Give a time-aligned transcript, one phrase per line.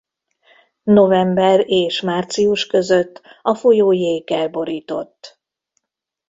[0.83, 5.41] November és március között a folyó jéggel borított.